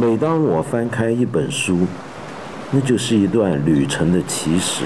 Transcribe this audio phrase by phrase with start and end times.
[0.00, 1.80] 每当我翻开一本书，
[2.70, 4.84] 那就是一段旅程的起始。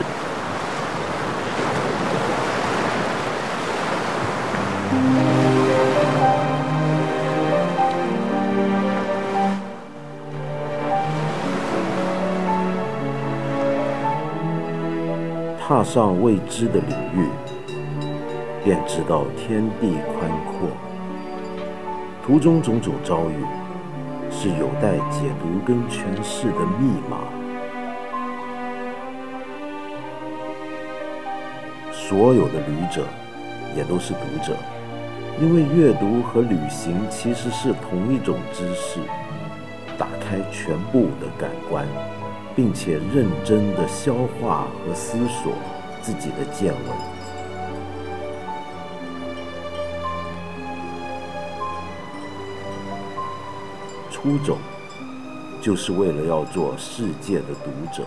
[15.60, 17.28] 踏上未知的领域，
[18.64, 20.68] 便知道天地宽阔。
[22.26, 23.44] 途中种种遭遇，
[24.36, 27.18] 是有待解读跟诠释的密码。
[31.92, 33.06] 所有的旅者，
[33.76, 34.56] 也都是读者，
[35.40, 38.98] 因为阅读和旅行其实是同一种知识，
[39.96, 41.86] 打开全部的感官。
[42.56, 45.52] 并且认真的消化和思索
[46.00, 47.13] 自己的见闻，
[54.24, 54.56] 出走
[55.60, 58.06] 就是为了要做世界的读者。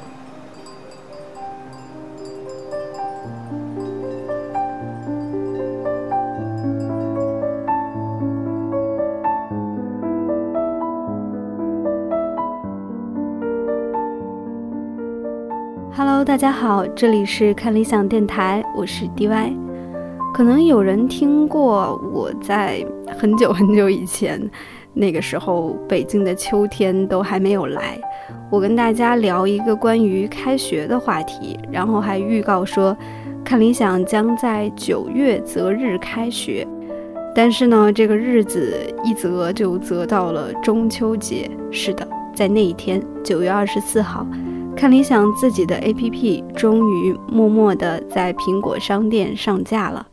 [15.95, 19.55] Hello，大家好，这里是看理想电台，我是 DY。
[20.33, 22.83] 可能有人听过我在
[23.19, 24.49] 很久很久以前，
[24.99, 27.99] 那个时候北京的秋天都还没有来，
[28.49, 32.97] 我跟大家聊一个关于开学的话题，然后还预告说
[33.45, 36.67] 看理想将在九月择日开学。
[37.35, 41.47] 但是呢，这个日子一择就择到了中秋节。
[41.69, 44.25] 是的，在那一天，九月二十四号。
[44.75, 50.05] 看理想自己的 APP 终于默默地在苹果商店上架了，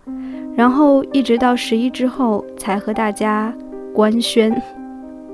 [0.55, 3.55] 然后一直到十一之后才和大家
[3.95, 4.51] 官宣。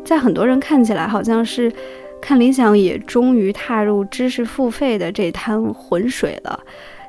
[0.04, 1.72] 在很多人看起来，好像是
[2.20, 6.58] 看理想也终于踏入知识付费的这滩浑水了，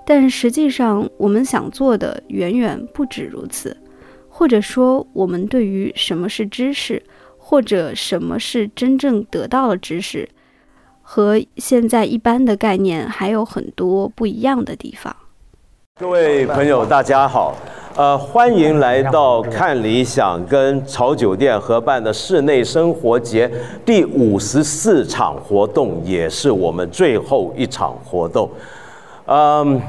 [0.06, 3.76] 但实际上我们想做的远远不止如此，
[4.30, 7.02] 或者说我们对于什么是知识，
[7.38, 10.30] 或者什么是真正得到了知识。
[11.02, 15.14] 和现在一般的概念还有很多不一样的地方。
[16.00, 17.58] 各位朋友，大家好，
[17.98, 23.52] 呃，欢迎来到看理想跟潮酒店合办的室内生活节
[23.86, 28.50] 第五十四场活动，也是我们最后一场活动。
[29.26, 29.80] 嗯，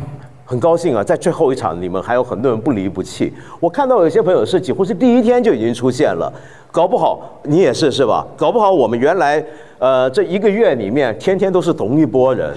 [0.44, 3.32] 很高兴啊，在最后一场，你们还有很多人不离不弃。
[3.60, 6.30] 我看到有些朋友是几乎是第一天就已经出现了，
[6.72, 8.26] 搞不好你也是是吧？
[8.36, 9.42] 搞不好我们原来。
[9.78, 12.52] 呃，这一个月里面，天天都是同一波人。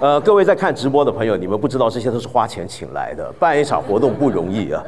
[0.00, 4.84] 呃，各位在看直播的朋友，你们不知道这些都是花钱请来的，办一场活动不容易啊。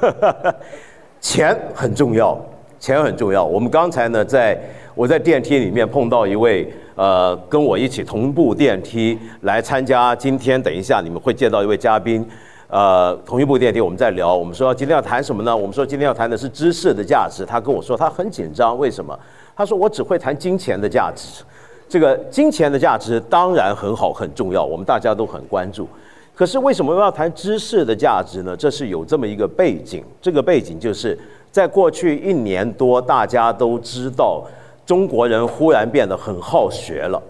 [1.20, 2.36] 钱很重要，
[2.80, 3.44] 钱很重要。
[3.44, 4.58] 我们刚才呢，在
[4.94, 12.26] 我在电梯里面碰到一位，呃，跟我一起同步电梯来参加今天，等一下你们会见到一位嘉宾。
[12.68, 15.54] 呃，同一部电梯我们在聊，我们说今天要谈什么呢？
[15.54, 17.44] 我们说今天要谈的是知识的价值。
[17.44, 19.16] 他跟我说他很紧张，为什么？
[19.54, 21.44] 他说：“我只会谈金钱的价值，
[21.92, 25.86] 这个金钱的价值当然很好很重要，我们大家都很关注。
[26.34, 28.56] 可是为什么要谈知识的价值呢？
[28.56, 31.18] 这是有这么一个背景，这个背景就是
[31.50, 34.42] 在过去一年多，大家都知道
[34.86, 37.22] 中国人忽然变得很好学了。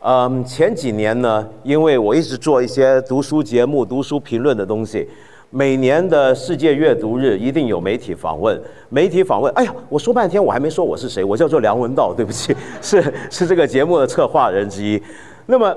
[0.00, 5.08] 嗯，前几年呢，因为我一直做一些读书节目、读书评论的东西。”
[5.50, 9.52] 每年的世界阅读日一定有媒体访问，媒体访问。
[9.54, 15.00] 哎呀，我说半天我还没说我是谁，我叫做梁文道，对不起， 是是这个节目的策划人之一。
[15.46, 15.76] 那么，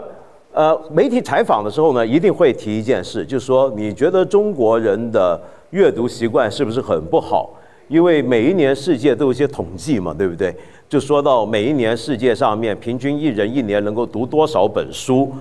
[0.51, 7.51] 呃，媒体采访的时候呢，一定会提一件事，就是说你觉得中国人的阅读习惯是不是很不好？
[7.87, 10.53] 因为每一年世界都有一些统计嘛，对不对？
[10.89, 15.31] 就说到每一年世界上面平均一人一年能够读多少本书。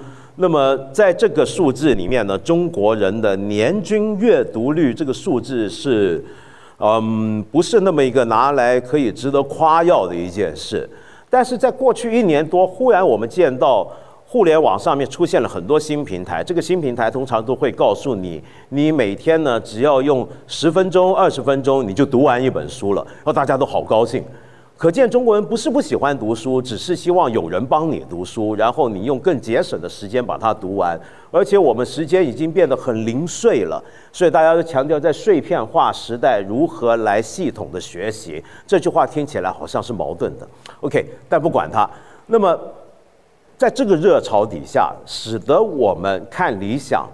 [0.41, 6.25] 那么在这个数字里面呢，中国人的年均阅读率这个数字是，
[6.79, 10.89] 嗯，不是那么一个拿来可以值得夸耀的一件事。
[11.29, 13.91] 但是在过去一年多，忽然我们见到
[14.25, 24.23] 互联网上面出现了很多新平台，这个新平台通常都会告诉你，你每天呢只要用十分钟、二十分钟，你就读完一本书了，然后大家都好高兴。
[24.79, 30.97] 可见中国人不是不喜欢读书，只是希望有人帮你读书，然后你用更节省的时间把它读完。
[31.33, 33.83] 而且我们时间已经变得很零碎了，
[34.13, 38.41] 所以大家都强调在碎片化时代如何来系统的学习。
[38.69, 40.47] 这句话听起来好像是矛盾的。
[40.81, 41.91] OK，但不管它。
[42.29, 42.57] 那么，
[43.57, 47.05] 在这个热潮底下，使得我们看理想，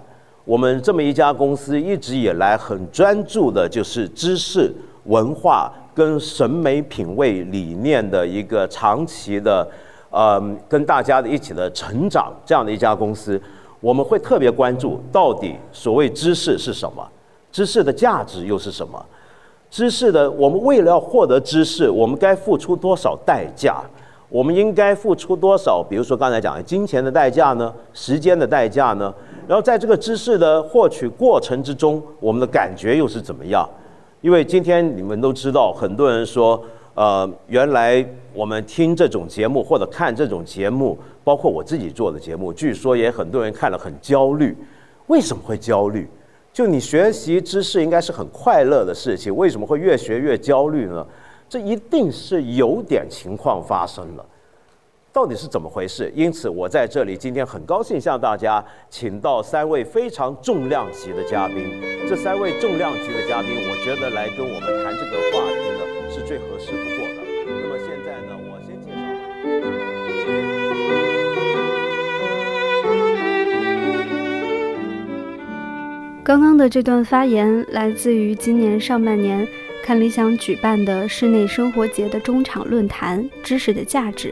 [0.43, 4.71] 我们这么一家公司一直以来很专注的就是知识
[5.05, 5.73] 文化。
[5.95, 9.65] 跟审美品味理念的一个长期的，
[10.09, 13.41] 呃，跟大家的一起的成长这样的一家公司，
[13.79, 17.07] 我们会特别关注到底所谓知识是什么，
[17.49, 19.03] 知识的价值又是什么，
[19.69, 23.81] 知识的我们为了要获得知识，我们该付出多少代价？
[24.27, 25.81] 我们应该付出多少？
[25.81, 27.73] 比如说刚才讲的金钱的代价呢？
[27.93, 29.13] 时间的代价呢？
[29.47, 33.69] 然后在这个知识的获取过程之中，我们的感觉又是怎么样？
[34.25, 36.59] 因为今天你们都知道，很多人说，
[36.95, 44.57] 呃，原来我们听这种节目或者看这种节目，包括我自己做的节目，据说也很多人看了很焦虑。
[45.05, 46.09] 为什么会焦虑？
[46.51, 51.05] 就你学习知识应该是很快乐的事情，为什么会越学越焦虑呢？
[51.47, 54.25] 这一定是有点情况发生了。
[55.15, 56.11] 到底是怎么回事？
[56.13, 61.55] 因此，我在这里今天很高兴向大家请到三位非常重量级的嘉宾。
[62.05, 65.79] 这三位重量级的嘉宾，我觉得来跟我们谈这个话题呢，
[66.11, 67.23] 是最合适不过的。
[67.47, 68.95] 那么现在呢，我先介绍。
[76.25, 79.47] 刚刚的这段发言来自于今年上半年
[79.81, 84.31] 看理想举办的室内生活节的中场论坛《知识的价值》。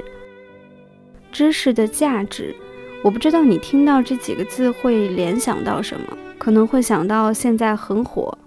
[1.34, 2.56] 知识的价值，
[3.04, 8.38] 我不知道你听到这几个字会联想到什么，可能会想到现在很火，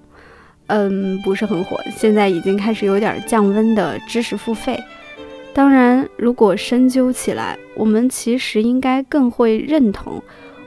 [0.68, 4.80] 嗯，不是很火，现在已经开始有点降温的知识付费。
[5.52, 10.22] 当然，如果深究起来，我们其实应该更会认同，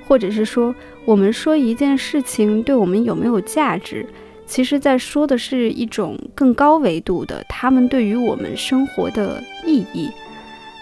[0.08, 0.76] 或者是说，
[1.06, 4.06] 我们说一件事情对我们有没有价值，
[4.46, 10.10] 其实在说的是一种更高维度的，他们对于我们生活的意义。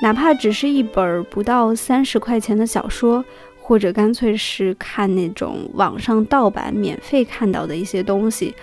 [0.01, 3.25] 哪怕只是一本不到三十块钱的小说，
[3.59, 8.53] 或者干脆是看那种网上盗版免费看到的一些东西，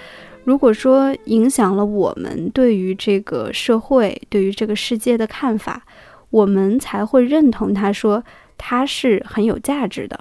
[0.44, 5.82] 如果说影响了我们对于这个社会、对于这个世界的看法，
[6.30, 8.22] 我们才会认同他说
[8.56, 10.20] 它是很有价值的。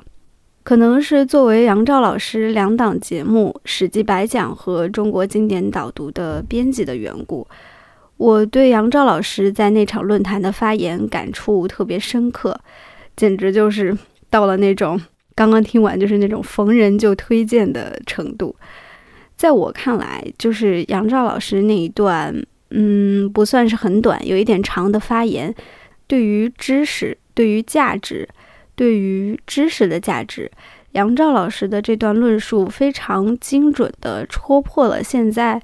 [0.63, 7.45] 可能是作为杨照老师两档节目《史记白讲》和《中国经典导读》的编辑的缘故。
[8.23, 12.57] 我对杨照老师在那场论坛的发言感触特别深刻，
[13.17, 13.97] 简直就是
[14.29, 14.97] 到了那种
[15.35, 18.55] 刚刚听完就是那种逢人就推荐的程度。
[19.35, 22.33] 在我看来，就是杨照老师那一段，
[22.69, 25.53] 嗯，不算是很短，有一点长的发言，
[26.07, 28.29] 对于知识、对于价值、
[28.73, 30.49] 对于知识的价值，
[30.93, 35.61] 杨照老师的这段论述非常精准地戳破了现在。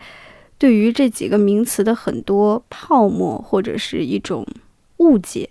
[0.60, 4.46] 对于这几个名词的很多泡沫或者是一种
[4.98, 5.50] 误解，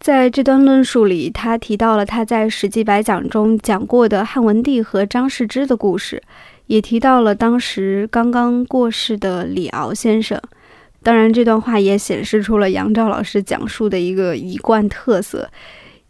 [0.00, 6.22] 在这段论述里，他提到了他在《史记白讲》中讲过的汉文帝和张世之的故事，
[6.66, 10.40] 也提到了当时刚刚过世的李敖先生。
[11.02, 15.50] 当然，这段话也显示出了杨照老师讲述的一个一贯特色，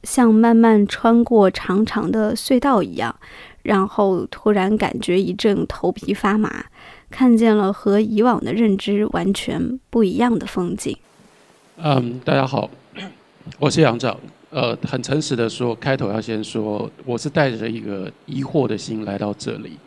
[0.05, 3.15] 像慢慢穿过长长的隧道一样，
[3.63, 6.65] 然后突然感觉一阵头皮发麻。
[7.11, 10.97] 看见了和以往的认知完全不一样的风景。
[11.79, 12.69] 嗯，大家好，
[13.59, 14.19] 我是杨照。
[14.51, 19.79] 呃，很诚实的说，开头要先说，我是带着一个疑惑的心来到这里。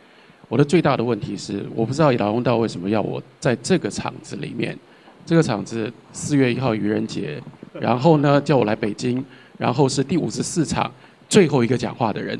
[0.48, 4.76] 我的最大的问题是，我不知道老公道为什么要我在这个场子里面。
[5.24, 7.40] 这个场子四月一号愚人节，
[7.80, 9.24] 然后呢叫我来北京，
[9.58, 10.90] 然后是第五十四场
[11.28, 12.38] 最后一个讲话的人。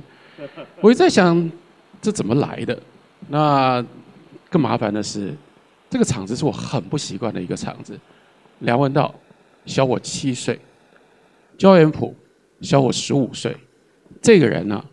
[0.80, 1.50] 我一直在想，
[2.00, 2.76] 这怎么来的？
[3.28, 3.84] 那。
[4.52, 5.34] 更麻烦的是，
[5.88, 7.98] 这个场子是我很不习惯的一个场子。
[8.58, 9.12] 梁文道
[9.64, 10.60] 小我七岁，
[11.56, 12.14] 焦元溥
[12.60, 13.56] 小我十五岁。
[14.20, 14.84] 这个人呢，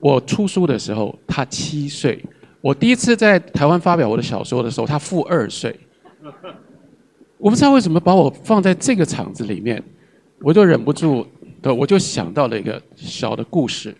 [0.00, 2.24] 我出书的时候他七岁，
[2.62, 5.78] 我第一次在台湾发表我的小说的时候他负二岁。
[7.36, 9.82] 我不知道为什么把我放在这个场子里面，
[10.40, 11.26] 我就忍不住
[11.60, 13.94] 的，我就想到了一个小的故事，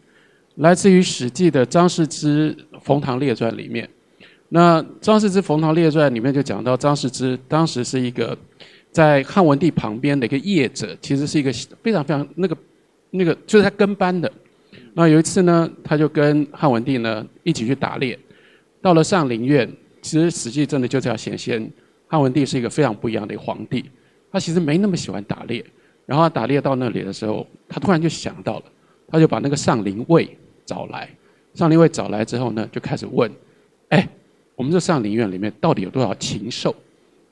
[0.55, 3.87] 来自于《史记》的张世之《冯唐列传》里面。
[4.55, 8.39] 那张世之《冯唐列传》里面就讲到，张世之当时是一个
[8.93, 12.57] 在汉文帝旁边的一个业者，其实是一个非常非常那个
[13.11, 14.31] 那个就是他跟班的。
[14.93, 18.17] 那有一次呢，他就跟汉文帝呢一起去打猎，
[18.81, 19.69] 到了上林苑，
[20.01, 21.69] 其实实际真的就这样显现，
[22.07, 23.85] 汉文帝是一个非常不一样的一个皇帝。
[24.31, 25.65] 他其实没那么喜欢打猎，
[26.07, 28.65] 然后打猎到那里的时候，他突然就想到了，
[29.09, 31.11] 他就把那个上林卫找来，
[31.55, 33.29] 上林卫找来之后呢，就开始问，
[33.89, 34.09] 哎。
[34.57, 36.75] 我们这上林苑里面到底有多少禽兽？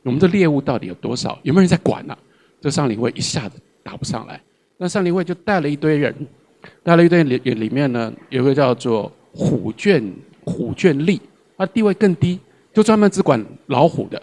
[0.03, 1.39] 我们的猎物到底有多少？
[1.43, 2.17] 有没有人在管呢？
[2.61, 4.41] 这上林会一下子答不上来。
[4.77, 6.15] 那上林会就带了一堆人，
[6.83, 10.03] 带了一堆里里面呢，有个叫做虎卷
[10.45, 11.21] 虎卷吏，
[11.57, 12.41] 他地位更低，
[12.73, 14.21] 就专门只管老虎的。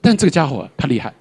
[0.00, 1.12] 但这个家伙他厉害，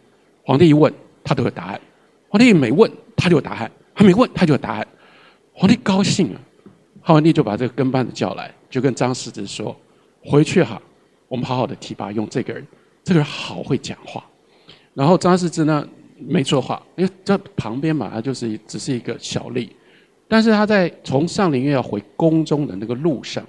[0.44, 0.94] 皇帝一问
[1.24, 1.82] 他都有答案，
[2.30, 4.88] 皇帝没问他就有答案，他没问他就有答案，
[5.52, 6.40] 皇帝高兴啊，
[7.02, 9.76] 汉文帝就把这个跟班的叫来，就跟张世子说
[10.24, 10.82] ：“回去哈，
[11.28, 12.66] 我们好好的提拔用这个人，
[13.04, 14.24] 这个人好会讲话。”
[14.94, 19.70] 然后张世之呢没说话，因为这旁边嘛，他就是只是一个小吏。
[20.28, 23.46] 但是他在从上林苑要回宫中的那个路上，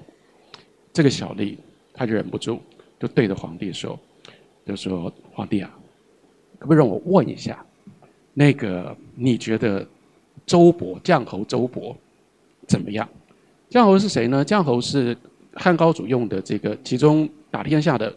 [0.93, 1.57] 这个小吏
[1.93, 2.61] 他就忍不住，
[3.01, 3.99] 就对着皇帝说
[4.65, 5.71] ：“就说皇帝啊，
[6.59, 7.65] 可不可以让我问一下，
[8.33, 9.85] 那个你觉得
[10.47, 11.97] 周勃绛侯周勃
[12.67, 13.09] 怎么样？
[13.71, 14.45] 绛侯是谁呢？
[14.45, 15.17] 绛侯是
[15.59, 18.15] 汉高祖用的这个其中打天下的，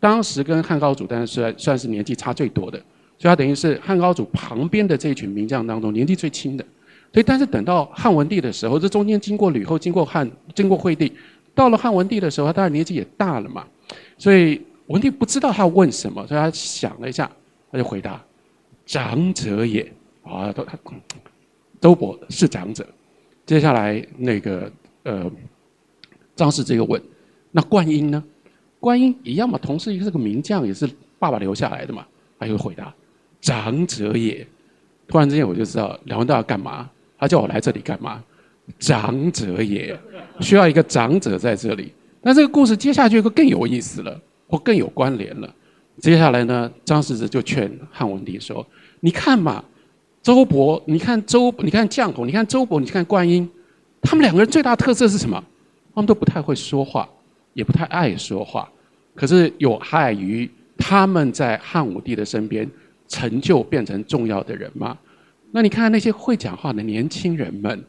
[0.00, 2.78] 当时跟汉高祖但是算算是年纪差最多的，
[3.18, 6.64] 所以他等于是汉高祖旁边的这一群名将当中年纪最轻的。”
[7.10, 11.10] 所以，但是等到汉文帝的时候，这中间经过吕后，经过汉，经过惠帝，
[11.54, 13.66] 到了汉文帝的时候，他当然年纪也大了嘛。
[14.18, 17.30] 所以文帝不知道他问什么，所以他想了一下，
[17.72, 18.22] 他就回答
[18.84, 19.90] ：“长者也。”
[20.22, 20.76] 啊，都他
[21.80, 22.86] 周勃是长者。
[23.46, 24.70] 接下来那个
[25.04, 25.24] 呃，
[26.38, 27.02] 张氏这个问
[27.50, 28.22] ：“那观音呢？
[28.78, 32.06] 观音一样嘛，同时也是个名将，也是爸爸留下来的嘛。”
[32.38, 32.94] 他又回答
[33.42, 34.46] ：“长者也。”
[35.08, 36.88] 突然之间，我就知道梁文道要干嘛。
[37.18, 38.22] 他叫我来这里干嘛？
[38.78, 39.98] 长者也
[40.40, 41.92] 需要一个长者在这里。
[42.22, 45.52] 那这个故事接下去就更有意思了，或更有关联了。
[46.00, 48.64] 接下来呢，张世子就劝汉文帝说
[49.00, 49.64] ：“你看嘛，
[50.22, 53.50] 周勃，你看周，你看绛侯，你看周勃，你看观音，
[54.00, 55.42] 他们两个人最大特色是什么？
[55.98, 57.08] 他们都不太会说话，
[57.54, 58.70] 也不太爱说话。
[59.16, 62.70] 可是有害于他们在汉武帝的身边
[63.08, 64.96] 成就变成重要的人吗？”
[65.50, 67.84] 那你看看那些会讲话的年轻人们，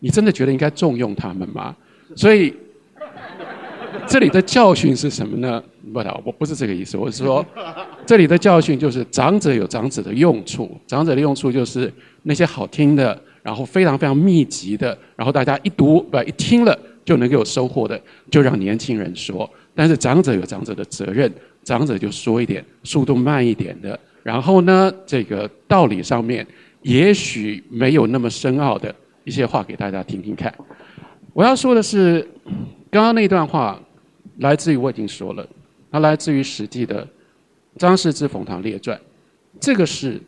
[0.00, 1.74] 你真的觉得应该重用他们吗？
[2.14, 2.52] 所以，
[4.06, 5.62] 这里的教训是什么呢？
[5.94, 6.98] 不，我不是这个意思。
[6.98, 7.42] 我是说，
[8.04, 11.90] 这里的教训就是长者有长者的用处，长者的用处就是
[12.24, 17.98] 那些好听的，然后非常非常密集的，然后大家一读不一听了就能够有收获的，
[18.30, 19.50] 就让年轻人说。
[19.74, 21.32] 但是长者有长者的责任，
[21.64, 26.46] 长者就说一点速度慢一点的，然后呢，这个道理上面。
[26.82, 28.94] 也许没有那么深奥的
[29.24, 30.54] 一些话给大家听听看。
[31.32, 32.24] 我要说的是，
[32.90, 33.80] 刚刚那段话
[34.38, 35.44] 来自于我已经说了，
[35.90, 37.04] 它来自于《史记》的
[37.76, 38.96] 《张氏之冯唐列传》，
[39.58, 40.20] 这个是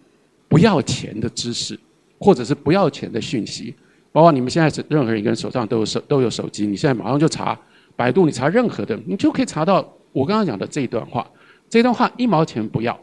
[0.48, 1.78] 不要钱的知识，
[2.18, 3.72] 或者是不要钱的讯息。
[4.12, 7.58] 包括你们现在是任何一个人手上都有手都有手机，你现在马上就查
[7.96, 11.28] 百度，你查任何的，你就可以查到我刚刚讲的这一段话。
[11.68, 12.98] 这段话一毛钱不要，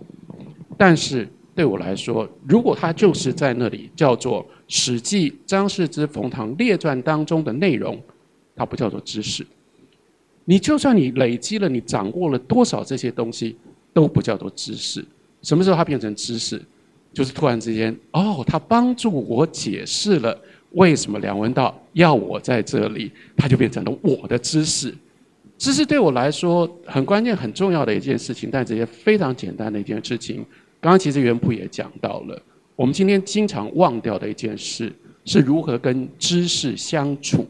[0.77, 1.27] 但是。
[1.55, 7.97] 对我来说，如果它就是在那里叫做《史记·张氏之冯唐列传》当中的内容，
[8.57, 9.47] 它不叫做知识。
[10.43, 13.55] 你就算你累积了，你掌握了多少这些东西，
[13.93, 15.01] 都不叫做知识。
[15.43, 16.61] 什么时候它变成知识？
[17.13, 20.37] 就是突然之间，哦，它帮助我解释了
[20.75, 24.93] 为什么梁文道要我在这里，它就变成了我的知识。
[25.57, 30.45] 知识对我来说很关键、很重要的一件事情，但这些非常简单的一件事情。
[30.81, 32.41] 刚刚其实袁普也讲到了，
[32.75, 34.91] 我们今天经常忘掉的一件事，
[35.23, 37.47] 是如何跟知识相处，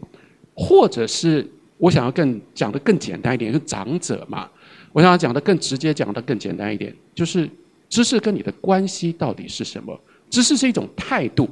[0.53, 1.45] 或者是
[1.77, 4.47] 我想要更讲的更简单一点，是长者嘛。
[4.93, 7.49] 我想要讲的更直接，讲的更简单一点，就是
[7.89, 9.99] 知识跟你的关系到底是什么？
[10.29, 11.49] 知识是一种态度，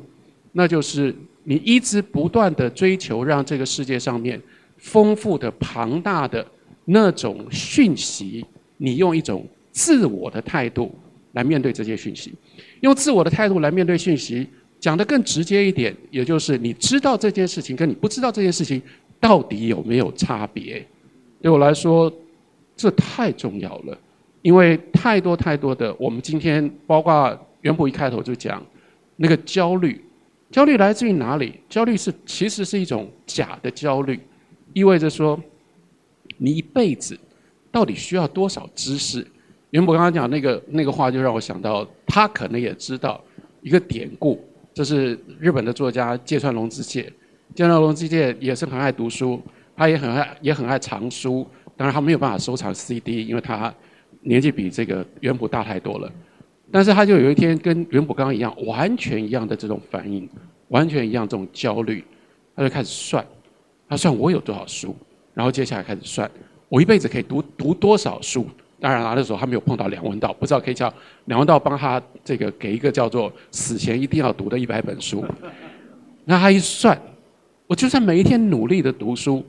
[0.54, 4.42] 那就是你一直不断的追求，让这个世界上面
[4.78, 6.46] 丰富的、庞大的
[6.86, 8.46] 那种讯息，
[8.78, 10.94] 你用一种自我的态度。
[11.34, 12.32] 来面对这些讯息，
[12.82, 14.48] 用自我的态度来面对讯息，
[14.80, 18.80] 讲得更直接一点，也就是你知道这件事情跟你不知道这件事情
[19.20, 20.86] 到底有没有差别？
[21.42, 22.14] 对我来说，
[22.76, 23.98] 这太重要了，
[24.44, 28.64] 因为太多太多的我们今天，包括袁普一开头就讲
[29.16, 30.00] 那个焦虑，
[30.54, 31.60] 焦虑来自于哪里？
[31.68, 34.20] 焦虑是其实是一种假的焦虑，
[34.72, 35.38] 意味着说
[36.38, 37.20] 你一辈子
[37.72, 39.26] 到底需要多少知识？
[39.72, 43.20] 袁博刚刚讲那个那个话，就让我想到，他可能也知道
[43.64, 44.40] 一个典故，
[44.76, 47.12] 这是日本的作家芥川龙之介。
[47.56, 49.42] 芥川龙之介也是很爱读书，
[49.76, 51.48] 他也很爱也很爱藏书。
[51.76, 53.74] 当然他没有办法收藏 CD，因为他
[54.22, 56.12] 年纪比这个袁普大太多了。
[56.74, 60.28] 但是他就有一天跟袁普刚刚一样，完全一样的这种反应，
[60.70, 62.04] 完全一样这种焦虑，
[62.56, 63.24] 他就开始算，
[63.88, 64.96] 他算我有多少书，
[65.36, 66.30] 然后接下来开始算
[66.70, 68.48] 我一辈子可以读读多少书。
[68.80, 70.92] 当然了，那时候还没有碰到梁文道，不知道可以叫
[71.26, 75.24] 梁文道帮他这个给一个叫做死前一定要读的一百本书。
[76.26, 77.00] 那他一算，
[77.68, 79.46] 我就算每一天努力的读书，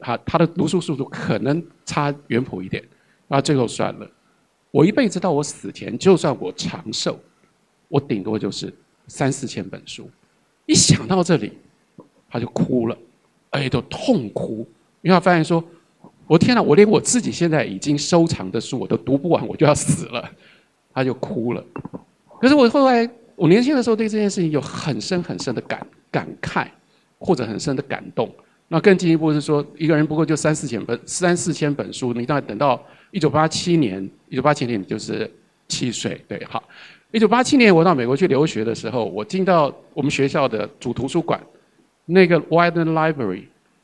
[0.00, 2.82] 他他的读书速度可能差原谱一点，
[3.28, 4.10] 那最后算了，
[4.72, 7.16] 我一辈子到我死前，就算我长寿，
[7.88, 8.72] 我顶多就是
[9.06, 10.10] 三四千本书。
[10.66, 11.52] 一想到这里，
[12.28, 12.96] 他就哭了，
[13.50, 14.66] 哎都痛哭，
[15.02, 15.62] 因为他发现说
[16.26, 20.28] ：“我天哪，我连我自己现在已经收藏的书我都读不完，我就要死了。”
[20.94, 21.64] 他就哭了。
[22.40, 26.66] 可是我后来，我年轻的时候对这件事情有很深很深的感感慨，
[27.18, 28.34] 或者很深的感动。
[28.72, 35.30] 那更进一步是说，一个人不过就三四千本，三四千本书，你大概等到一九八七年，一九八七年你就是
[35.68, 36.64] 七岁，对，好。
[37.10, 41.38] 一九八七年我到美国去留学的时候，我进到我们学校的主图书馆，
[42.06, 43.42] 那个 w i d e n Library，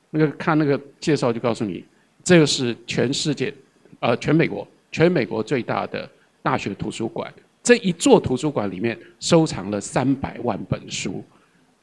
[0.09, 1.85] 那个看那个介绍就告诉你，
[2.25, 3.53] 这个是全世界，
[4.01, 6.09] 呃，全美国，全美国最大的
[6.43, 7.31] 大学图书馆。
[7.63, 11.23] 这一座图书馆里面收藏了三百万本书。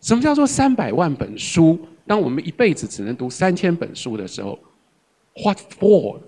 [0.01, 1.77] 什么叫做三百万本书？
[2.07, 4.57] 当我们一辈子只能读三千本书的时候
[5.43, 6.19] ，What for？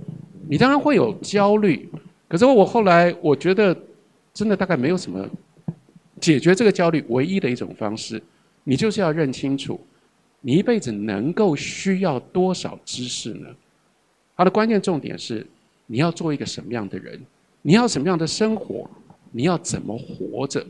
[0.49, 1.89] 你当然会有焦虑。
[2.27, 3.77] 可是我后来我觉得，
[4.33, 5.27] 真的大概没有什么
[6.19, 8.21] 解决这个焦虑唯一的一种方式，
[8.63, 9.79] 你就是要认清楚，
[10.41, 13.47] 你一辈子能够需要多少知识呢？
[14.35, 15.45] 它的关键重点是，
[15.85, 17.19] 你要做一个什么样的人？
[17.61, 18.89] 你要什么样的生活？
[19.31, 20.65] 你要怎么活着？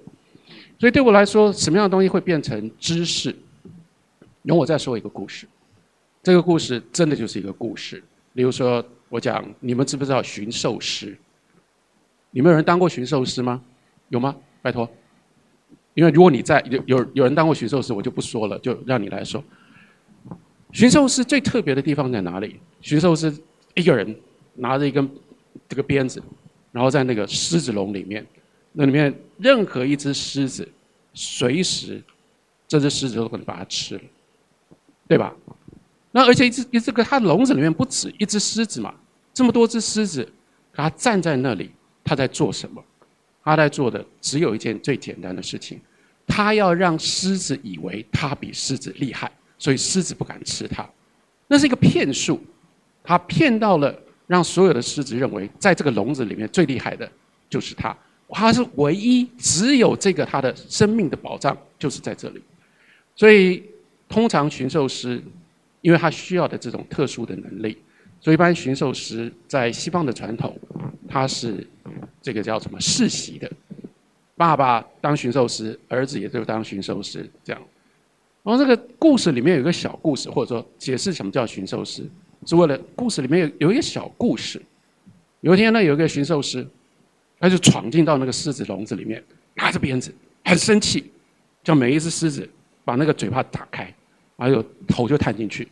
[0.80, 3.36] 所以对我来说，什么样的东西会变成知识？
[4.48, 5.46] 然后我再说一个故事。
[6.24, 8.02] 这个故事真的就是一个故事。
[8.34, 11.18] 比如说，我讲，你们知不知道驯兽师？
[12.32, 13.62] 你们有人当过驯兽师吗？
[14.08, 14.34] 有吗？
[14.62, 14.90] 拜托。
[15.96, 19.44] 因为如果你在有有有人当过驯兽师，我就不说了，就让你来说。
[20.72, 22.58] 驯兽师最特别的地方在哪里？
[22.80, 23.36] 驯兽师
[23.76, 24.18] 一个人
[24.54, 25.10] 拿着一根
[25.68, 26.24] 这个鞭子，
[26.72, 28.26] 然后在那个狮子笼里面。
[28.72, 30.68] 那里面任何一只狮子，
[31.14, 32.02] 随时
[32.66, 34.02] 这只狮子都可能把它吃了，
[35.08, 35.34] 对吧？
[36.12, 38.94] 那而且一只一只个它笼子里面不止一只狮子嘛，
[39.34, 40.28] 这么多只狮子，
[40.74, 41.72] 它站在那里，
[42.04, 42.84] 它在做什么？
[43.44, 45.80] 它在做的只有一件最简单的事情，
[46.26, 50.86] 它要让狮子以为它比狮子厉害，所以狮子不敢吃它。
[51.48, 52.42] 那是一个骗术，
[53.04, 57.10] 它骗到了让所有的狮子认为，在这个笼子里面最厉害的
[57.50, 57.96] 就是它。
[58.30, 62.42] 他是唯一只有这个他的生命的保障就是在这里，
[63.16, 63.64] 所以
[64.10, 65.22] 通常驯兽师，
[65.82, 67.78] 因为他需要的这种特殊的能力，
[68.20, 70.58] 所以一般驯兽师在西方的传统，
[71.08, 71.68] 他是
[72.22, 73.52] 这个叫什么世袭的，
[74.36, 77.62] 爸爸当驯兽师，儿子也就当驯兽师这样。
[78.44, 82.04] 然后这个故事里面有一个小故事，或者说解释什么叫驯兽师，
[82.46, 84.62] 是为了故事里面有有一个小故事。
[85.42, 86.68] 有一天呢，有一个驯兽师。
[87.40, 90.12] 他就闯进到那个狮子笼子里面，拿着鞭子，
[90.44, 91.12] 很生气，
[91.64, 92.50] 叫每一只狮子
[92.88, 93.94] 把那个嘴巴打开，
[94.38, 95.68] 然后头就探进去。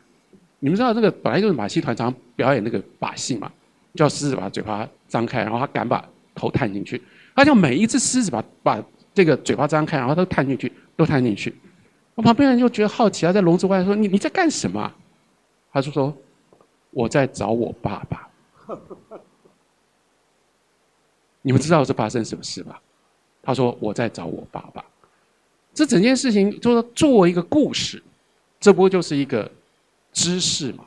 [0.60, 3.49] 你们知道这个本来就是马戏团常表演那个把戏嘛，
[3.93, 7.01] 叫狮子把嘴巴张开，然后他敢把头探进去。
[7.34, 11.56] 他叫每一只狮子把把这个嘴巴张开，然后都探进去，都探进去。
[12.15, 14.91] 我旁边人就觉得好奇啊，在笼子外说：“你你在干什么？”
[15.71, 16.13] 他就说
[16.91, 18.28] ：“我在找我爸爸。”
[21.41, 22.75] 你们知道是发生什么事吗？
[23.41, 24.84] 他说：“我在找我爸爸。”
[25.76, 28.02] 这整件事情就说作为一个故事，
[28.60, 29.52] 这不就是一个
[30.14, 30.86] 知识嘛？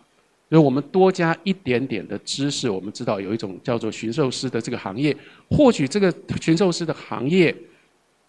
[0.51, 5.15] 就是我们多加一点点的知识，我们知道有一种叫做驯兽师的这个行业。
[5.51, 7.55] 或许这个驯兽师的行业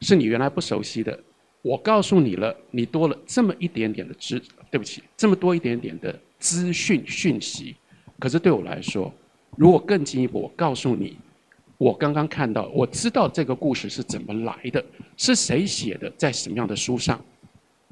[0.02, 1.18] 是你原来不熟悉的。
[1.62, 7.74] 我告诉你了，你多了这么一点点的知，对不起，这么多一点点的资讯讯息。
[8.20, 9.14] 可是对我来说，
[9.56, 11.18] 如果更进一步，我告诉你。
[11.80, 14.84] 我刚刚看到，我知道这个故事是怎么来的，
[15.16, 17.18] 是谁写的，在什么样的书上？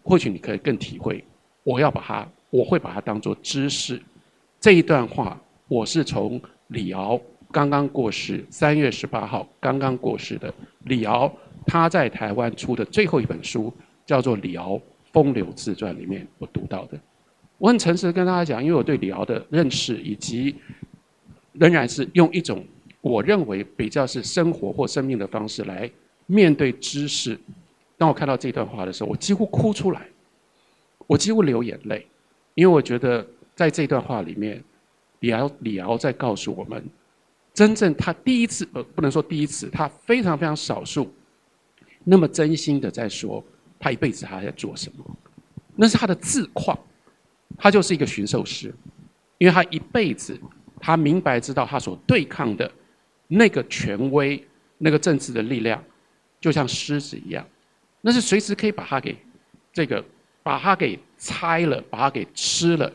[0.03, 1.23] 或许你可以更体会。
[1.63, 4.01] 我要把它，我会把它当做知识。
[4.59, 7.17] 这一段话，我是从李敖
[7.49, 11.31] 刚刚过世，三月十八号刚刚过世的李敖，
[11.65, 13.73] 他在台湾出的最后一本书，
[14.05, 14.77] 叫做《李敖
[15.13, 16.99] 风流自传》里面我读到的。
[17.57, 20.53] 我很诚实的跟大家讲，因为我对李敖的认识，以及
[21.53, 22.61] 仍然是用一种。
[23.07, 25.89] 我认为比较是生活或生命的方式来
[26.25, 27.39] 面对知识。
[27.97, 30.07] 当我看到这段话的时候，我几乎哭出来，
[31.07, 32.05] 我几乎流眼泪，
[32.53, 34.63] 因为我觉得在这段话里面，
[35.21, 36.83] 李敖李敖在告诉我们，
[37.53, 41.11] 真正他第一次呃不能说第一次，他非常非常少数，
[42.03, 43.43] 那么真心的在说
[43.79, 45.03] 他一辈子还在做什么，
[45.75, 46.77] 那是他的自况，
[47.57, 48.73] 他就是一个驯兽师，
[49.39, 50.39] 因为他一辈子
[50.79, 52.71] 他明白知道他所对抗的。
[53.27, 54.41] 那个权威，
[54.77, 55.83] 那个政治的力量，
[56.39, 57.45] 就像狮子一样，
[58.01, 59.17] 那是随时可以把它给
[59.73, 60.03] 这个
[60.43, 62.91] 把它给拆了，把它给吃了。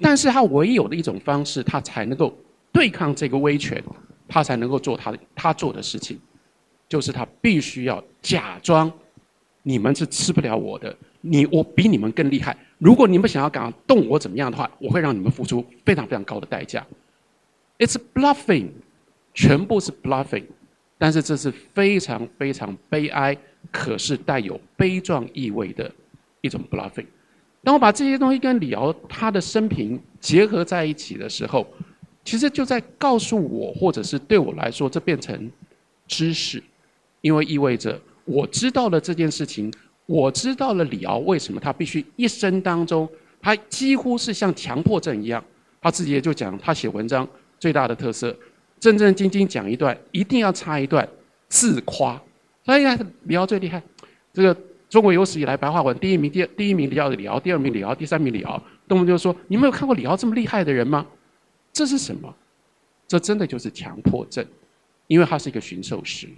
[0.00, 2.36] 但是他唯有的一种方式，他才能够
[2.72, 3.82] 对抗这个威权，
[4.26, 6.18] 他才能够做他他做的事情，
[6.88, 8.92] 就是他必须要假装
[9.62, 12.56] 你们是吃不了我的，你我比你们更厉害。
[12.78, 16.84] 如果你们想要敢动我怎么样的话，我会让你们付出非常非常高的代价。
[17.78, 18.70] It's bluffing，
[19.34, 20.44] 全部是 bluffing，
[20.96, 23.36] 但是这是非常非常悲哀，
[23.70, 25.90] 可是带有悲壮意味的
[26.40, 27.06] 一种 bluffing。
[27.62, 31.66] 当我把这些东西跟李敖他的生平结合在一起的时候，
[32.24, 35.50] 其实就在告诉我，或者是对我来说，这变成
[36.06, 36.62] 知识，
[37.20, 39.72] 因为意味着我知道了这件事情。
[40.06, 43.08] 我知道了李敖为什么他必须一生当中，
[43.40, 45.42] 他几乎是像强迫症一样，
[45.80, 47.26] 他自己也就讲，他写文章
[47.58, 48.36] 最大的特色，
[48.92, 51.08] 正正经经讲一段，一定要插一段
[51.48, 52.20] 自夸。
[52.66, 53.82] 哎呀，李敖最厉害，
[54.32, 54.54] 这个
[54.88, 61.06] 中国有史以来白话文第一名，第第一名李敖李敖，第二名李敖，第三名李敖，动不动就说，你们有看过李敖这么厉害的人吗？
[61.72, 62.34] 这是什么？
[63.08, 64.44] 这真的就是强迫症，
[65.06, 66.28] 因为他是一个驯兽师，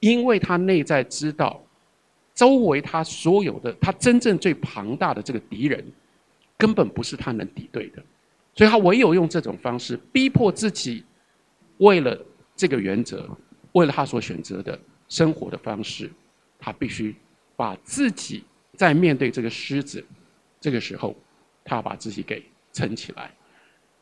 [0.00, 1.60] 因为他内在知道。
[2.34, 5.84] 周围他所有的，他真正最庞大的这个敌人，
[6.56, 8.00] 根本不是他能敌对的，
[8.54, 11.02] 所以他唯有用这种方式逼迫自己，
[11.78, 12.16] 为了
[12.54, 13.28] 这个原则，
[13.72, 16.10] 为了他所选择的生活的方式，
[16.58, 17.14] 他必须
[17.56, 18.44] 把自己
[18.76, 20.04] 在面对这个狮子，
[20.60, 21.16] 这个时候，
[21.64, 23.30] 他要把自己给撑起来。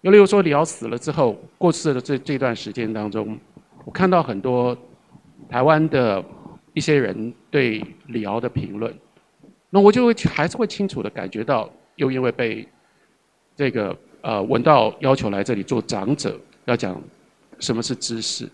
[0.02, 3.38] 又例如说，李敖死了之后，过世的这这段时间当中，
[3.84, 4.76] 我看到很多
[5.48, 6.24] 台湾的。
[6.76, 8.94] 一些人对李敖的评论，
[9.70, 12.68] 那我就会还是会清楚的感觉到，又因为被
[13.54, 17.02] 这个呃文道要求来这里做长者，要讲
[17.58, 18.48] 什么是知识，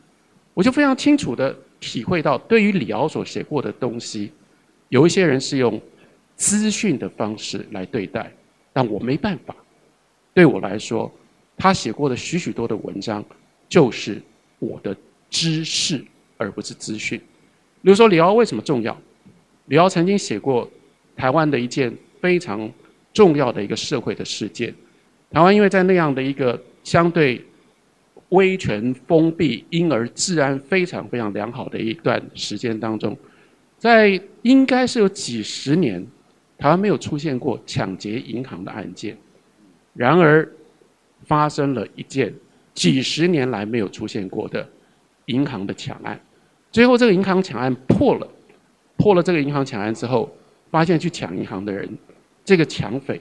[0.55, 4.33] 我就非常清楚的体会到，对于李敖所写过的东西，
[4.89, 5.81] 有一些人是用
[6.37, 8.33] 资讯的方式来对待，
[8.73, 9.55] 但我没办法。
[10.35, 11.13] 对我来说，
[11.57, 13.25] 他写过的许许多的文章，
[13.69, 14.21] 就是
[14.59, 14.97] 我的
[15.29, 16.05] 知识，
[16.37, 17.19] 而不是资讯。
[17.83, 18.97] 比如说李敖为什么重要？
[19.67, 20.71] 李敖曾经写过
[21.17, 22.71] 台湾的一件非常
[23.13, 24.75] 重要的一个社会的事件。
[25.31, 27.45] 台湾因为在那样的一个相对
[28.33, 33.17] 威权封闭，因而治安非常非常良好的一段时间当中，
[33.79, 36.07] 在应该是有几十年，
[36.59, 39.17] 台湾没有出现过抢劫银行的案件。
[39.95, 40.49] 然而
[41.25, 42.33] 发生了一件
[42.73, 44.67] 几十年来没有出现过的
[45.27, 46.19] 银行的抢案。
[46.71, 48.27] 最后，这个银行抢案破了，
[48.97, 50.35] 破了这个银行抢案之后，
[50.71, 51.87] 发现去抢银行的人，
[52.43, 53.21] 这个抢匪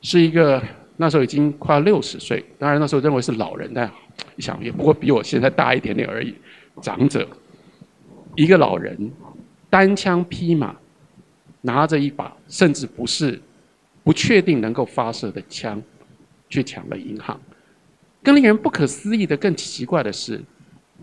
[0.00, 0.62] 是一个
[0.96, 3.90] 那时候已经快六十岁，当然那时候认为是老人，但
[4.38, 6.34] 想也不过比我现在大一点点而已，
[6.80, 7.26] 长者，
[8.34, 9.10] 一个老人
[9.70, 10.76] 单枪匹马，
[11.62, 13.40] 拿着一把甚至不是
[14.04, 15.82] 不确定能够发射的枪，
[16.48, 17.40] 去抢了银行。
[18.22, 20.40] 更令人不可思议的、更奇怪的是。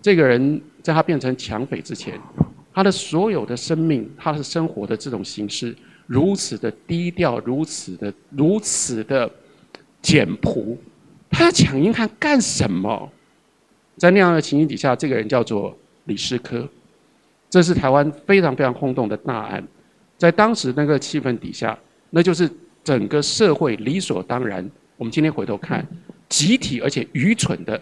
[0.02, 2.20] 这个人在他变成抢匪之前，
[2.74, 5.74] 他的所有的生命，他的生活的这种形式，
[6.08, 9.32] 如此的低调，如此的如此的
[10.02, 10.78] 简朴。
[11.30, 13.10] 他要抢银行干什么？
[13.98, 16.68] 在那样的情形底下，这个人叫做李师科，
[17.50, 19.66] 这是台湾非常非常轰动的大案。
[20.18, 21.78] 在当时那个气氛底下，
[22.10, 22.50] 那就是
[22.84, 24.70] 整个社会理所当然。
[24.96, 25.86] 我们今天回头看，
[26.30, 27.82] 集体而且愚蠢的，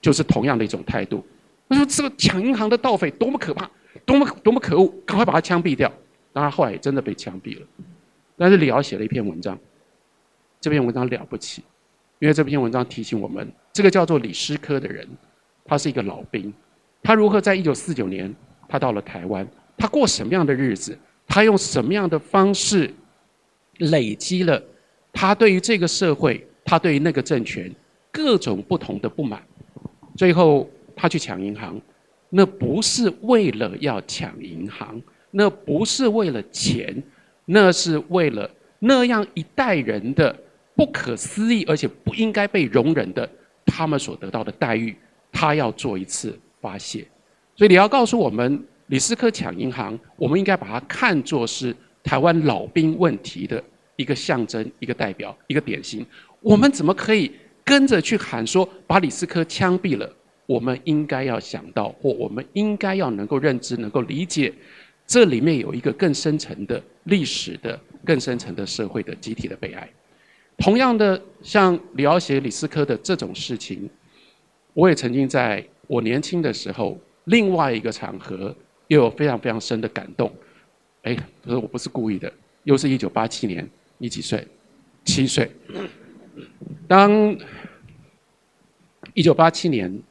[0.00, 1.24] 就是同样的一种态度。
[1.68, 3.68] 他说：“这个抢银行的盗匪多么可怕，
[4.04, 5.90] 多么多么可恶，赶快把他枪毙掉。”
[6.32, 7.66] 当然后来也真的被枪毙了。
[8.36, 9.58] 但是李敖写了一篇文章，
[10.60, 11.62] 这篇文章了不起，
[12.18, 15.06] 因为这篇文章提醒我们，这个叫做李师科的人，
[15.72, 16.52] 他是一个老兵，
[17.02, 18.30] 他如何在一九四九年
[18.68, 22.92] 他到了台湾，他过什么样的日子，他用什么样的方式
[23.78, 24.62] 累积了
[25.14, 27.74] 他对于这个社会，他对于那个政权
[28.10, 29.42] 各种不同的不满，
[30.14, 30.68] 最后。
[30.94, 31.80] 他去抢银行，
[32.28, 37.02] 那不是为了要抢银行，那不是为了钱，
[37.46, 40.38] 那是为了那样一代人的
[40.76, 43.28] 不可思议而且不应该被容忍的
[43.64, 44.94] 他们所得到的待遇，
[45.32, 47.04] 他要做一次发泄。
[47.56, 53.62] 所以你要告诉我们，李斯科抢银行，我们应该把它看作是台湾老兵问题的
[53.96, 56.06] 一个象征、一个代表、一个典型。
[56.40, 57.32] 我们怎么可以
[57.64, 60.10] 跟着去喊说把李斯科枪毙了？
[60.46, 64.52] 我们应该要想到，或我们应该要能够认知、能够理解，
[65.06, 69.88] 这里面有一个更深层的历史的、更深层的社会的集体的悲哀。
[70.58, 73.88] 同样的，像李敖写李斯科的这种事情，
[74.74, 78.54] 我也曾经在我年轻的时候，另外一个场合，
[78.88, 80.32] 又有非常非常深的感动。
[81.02, 82.32] 哎，可是我不是故意的，
[82.64, 84.46] 又是一九八七年，你几岁？
[85.04, 85.50] 七岁。
[86.86, 87.36] 当
[89.14, 90.02] 一九八七年。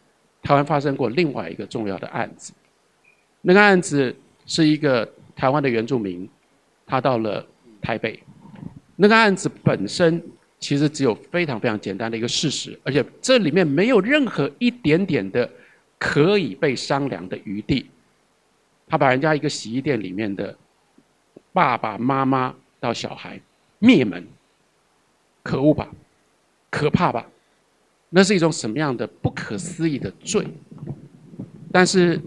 [0.43, 2.51] 台湾发生过另外一个重要的案子。
[3.41, 4.13] 那个案子
[4.47, 6.27] 是一个台湾的原住民，
[6.83, 7.45] 他到了
[7.79, 8.19] 台北。
[8.95, 10.19] 那个案子本身
[10.61, 15.49] 其实只有非常非常简单的一个事实，而且这里面没有任何一点点的
[15.99, 17.89] 可以被商量的余地。
[18.87, 20.55] 他把人家一个洗衣店里面的
[21.51, 23.39] 爸爸妈妈到小孩
[23.79, 24.25] 灭门，
[25.43, 25.89] 可恶吧，
[26.69, 27.27] 可怕吧，
[28.09, 30.45] 那是一种什么样的不可思议的罪？
[31.71, 32.21] 但是，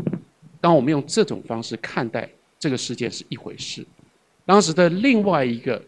[0.60, 3.86] 当我们用这种方式看待这个世界是一回事。
[4.46, 5.80] 当时的另外一个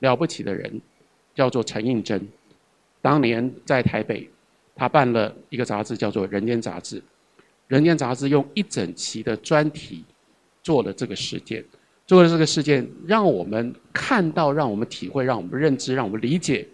[0.00, 0.80] 了不起的人
[1.38, 2.20] 叫做陈应真，
[3.00, 4.28] 当年在台北，
[4.74, 6.98] 他办了一个杂志叫做《人间杂志》。
[7.68, 10.04] 人间杂志用一整期的专题
[10.64, 11.64] 做了这个事件，
[12.08, 16.66] 做了这个事件，让我们看到，让我们体会，让我们认知，让我们理解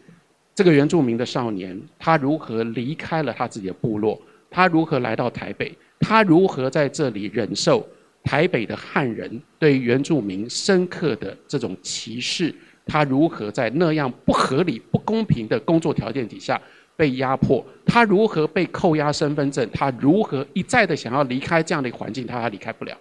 [0.54, 4.18] 这个原住民的少年，他如何离开了他自己的部落，
[4.50, 7.86] 他如何来到台北，他如何在这里忍受
[8.22, 12.54] 台北的汉人对原住民深刻的这种歧视，
[12.86, 16.60] 他如何在那样不合理、不公平的工作条件底下。
[16.96, 19.68] 被压迫，他如何被扣押身份证？
[19.72, 22.24] 他如何一再的想要离开这样的环境？
[22.24, 22.96] 他还离开不了。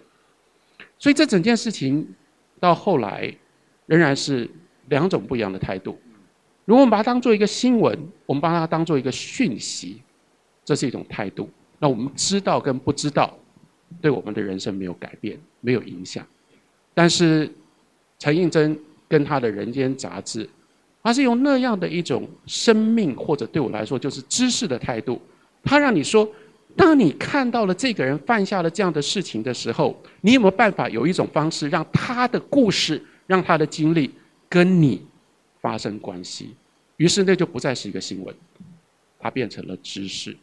[0.98, 2.04] 所以这整件事情
[2.58, 3.32] 到后来
[3.86, 4.50] 仍然是
[4.88, 5.96] 两种不一样的态度。
[6.64, 10.02] 如果我们把它当做一个新闻，我们把它当做一个讯息，
[10.64, 11.48] 这是一种态度。
[11.78, 13.32] 那我们知道跟不知道，
[14.00, 16.26] 对我们的人生没有改变，没有影响。
[16.94, 17.48] 但是
[18.18, 18.76] 陈应真
[19.14, 20.48] 跟他的人间杂志。
[21.06, 25.20] 而是用那样的一种生命，或者对我来说就是知识的态度，
[25.62, 26.26] 他让你说：
[26.74, 34.10] 当你看到了这个人犯下了这样的事情的时候，你有没有办法有一种方式，让他的故事、让他的经历
[34.48, 35.02] 跟你
[35.60, 36.54] 发生关系？
[36.96, 38.34] 于是那就不再是一个新闻，
[39.20, 40.34] 它变成了知识。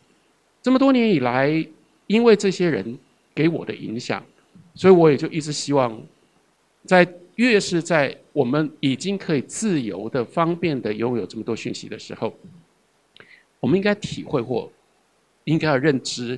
[0.62, 1.50] 这么多年以来，
[2.06, 2.96] 因为这些人
[3.34, 4.24] 给我的影响，
[4.76, 6.00] 所以我也就一直希望
[6.86, 7.04] 在。
[7.42, 12.32] 越是在我们已经可以自由的、方便的拥有这么多讯息的时候，
[13.60, 14.72] 我们应该体会或
[15.46, 16.38] 应该要认知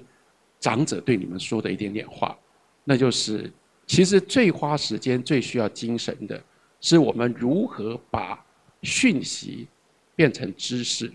[0.61, 2.37] 长者对你们说的一点点话，
[2.85, 3.51] 那就是
[3.85, 6.41] 其实最花时间、最需要精神的，
[6.79, 8.41] 是我们如何把
[8.81, 9.67] 讯息
[10.15, 11.11] 变成知识。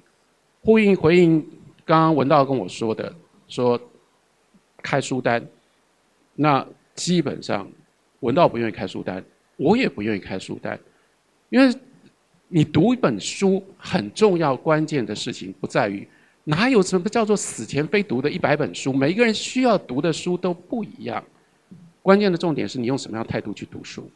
[0.61, 1.41] 呼应回应
[1.87, 3.11] 刚刚文道跟我说的，
[3.47, 3.81] 说
[4.83, 5.43] 开书单，
[6.35, 7.67] 那基本上
[8.21, 9.25] 文道不愿意开书单。
[9.59, 10.79] 我也不愿意开书单，
[11.51, 11.75] 因为
[12.47, 16.07] 你读一本书很重要、关键的事情不在于
[16.45, 21.23] 哪有什么叫做死前非读的一百本书，每一个人需要读的书都不一样。
[22.03, 24.09] 关键的重点是你用什么样态度去读书。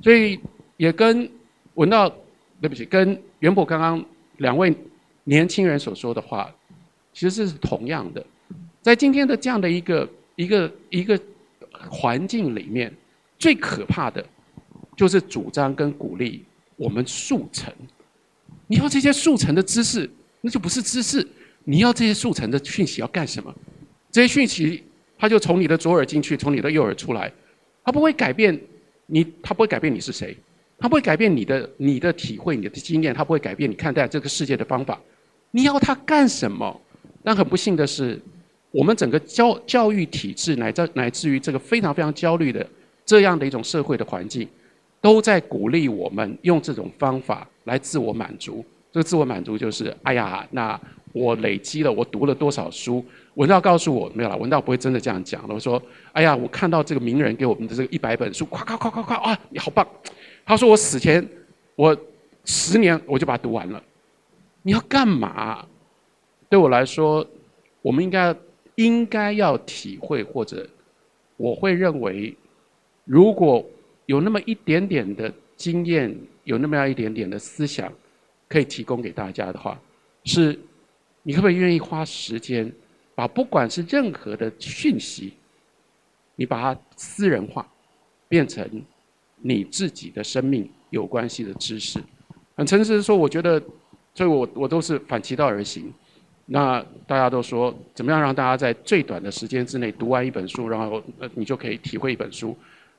[0.00, 0.38] 所以
[0.76, 1.28] 也跟
[1.74, 2.08] 文道，
[2.60, 4.02] 对不起，跟袁博刚刚
[4.38, 4.74] 两位
[5.24, 6.50] 年轻人所说的话，
[7.12, 8.24] 其实是同样的。
[8.80, 11.20] 在今天的这样的一个一个一个
[11.90, 12.90] 环境里面，
[13.36, 14.24] 最可怕的。
[15.00, 16.44] 就是主张跟鼓励
[16.76, 17.72] 我们速成，
[18.66, 20.06] 你要这些速成的知识，
[20.42, 21.26] 那就不是知识。
[21.64, 23.50] 你要这些速成的讯息要干什么？
[24.10, 24.84] 这些讯息，
[25.16, 27.32] 它就从你的左耳进去，从你的右耳出来，
[27.82, 28.60] 它不会改变
[29.06, 30.36] 你，它不会改变你是谁，
[30.78, 35.00] 它不会改变你的你的体会、你的经验，它不会改变你看待这个世界的方法。
[35.50, 36.78] 你要它干什么？
[37.24, 38.20] 但很不幸的是，
[38.70, 42.68] 我们整个教教育体制，乃至乃至于这个非常非常焦虑的
[43.06, 44.46] 这样的一种社会的环境。
[45.00, 48.64] 都在鼓励我们用这种方法来自我满足。
[48.92, 50.78] 这个自我满足就是：哎呀，那
[51.12, 53.04] 我累积了，我读了多少书？
[53.34, 55.54] 文道告诉我没有了，文道不会真的这样讲了。
[55.54, 55.80] 我说：
[56.12, 59.86] 哎呀，我看到这个名人给我们的这个一百本书，夸夸夸夸夸啊，你好棒！
[60.44, 61.26] 他说我死前
[61.76, 61.96] 我
[62.44, 63.82] 十年我就把它读完了。
[64.62, 65.64] 你要干嘛？
[66.48, 67.24] 对我来说，
[67.80, 68.34] 我们应该
[68.74, 70.68] 应该要体会，或者
[71.36, 72.36] 我会认为，
[73.04, 73.64] 如果。
[74.10, 77.92] 有那么一点点的经验，有那么样一点点的思想，
[78.48, 79.80] 可以提供给大家的话，
[80.24, 80.58] 是，
[81.22, 82.72] 你可不可以愿意花时间，
[83.14, 85.34] 把不管是任何的讯息，
[86.34, 87.64] 你把它私人化，
[88.28, 88.68] 变成
[89.36, 92.00] 你自己的生命有关系的知识？
[92.56, 93.62] 很诚实的说，我觉得，
[94.12, 95.92] 所以我我都是反其道而行。
[96.46, 102.58] 那大家都说，怎么样让大家在最短的时间之内读完一本书，然后呃你就可以体会一本书？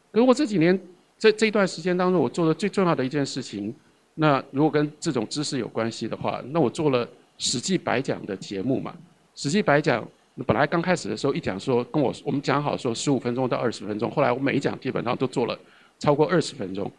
[0.09, 0.79] 可是我这几年。
[1.21, 3.71] 在这一段时间当中，我做的最重要的一件事情，
[4.15, 7.05] 那如果跟这种知识有关系的话，那我做了
[7.37, 8.91] 《史记白讲》的节目嘛。
[9.39, 10.03] 《史记白讲》
[10.47, 15.55] 本来刚开始的时候一讲说跟我我们讲好说十五分钟到二十分钟，后来我每一讲基本上都做了
[15.99, 16.91] 超过二十分钟，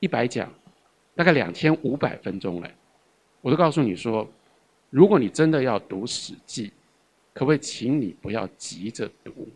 [0.00, 0.52] 一百讲
[1.14, 2.74] 大概两千五百分钟嘞。
[3.42, 4.28] 我都告诉你说，
[4.90, 6.66] 如果你真的要读《史记》，
[7.32, 9.46] 可不可以请你不要急着读，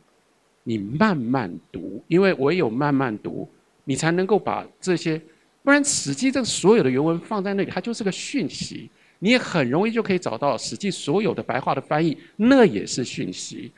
[0.62, 3.48] 你慢慢读，因为唯有慢慢读，
[3.84, 5.20] 你才能够把这些，
[5.62, 13.72] 不然《史记》这所有的原文放在那里，它就是个讯息，你也很容易就可以找到《史记》所有的白话的翻译，那也是讯息。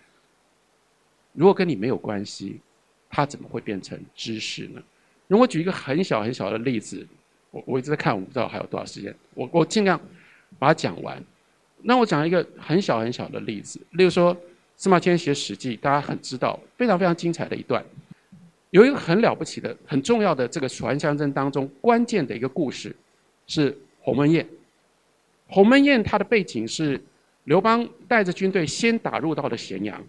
[1.32, 2.60] 如果跟你没有关系，
[3.10, 4.82] 它怎么会变成知识呢？
[5.26, 7.06] 如果举一个很小很小的例子，
[7.50, 10.00] 我我一直在看，我不知道还有多少时间，我我尽量
[10.58, 11.22] 把它讲完。
[11.82, 14.36] 那我讲一个很小很小的例子，例如说
[14.76, 17.84] 司马迁写《史记》，大家很知道，非常非常精彩的一段，
[18.74, 22.94] 有一个很了不起的、很重要的这个楚汉相争当中关键的一个故事，
[23.46, 24.44] 是鸿门宴。
[25.46, 27.00] 鸿门宴它的背景是
[27.44, 30.02] 刘邦带着军队先打入到了咸阳，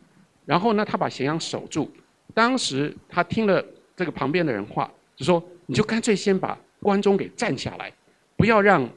[0.47, 1.91] 然后呢，他把咸阳守住。
[2.33, 3.63] 当时他听了
[3.95, 7.93] 这个旁边的人话，就说：“你就干脆先把关中给占下来，
[8.35, 8.89] 不要让